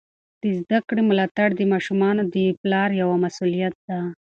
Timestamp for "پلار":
2.61-2.89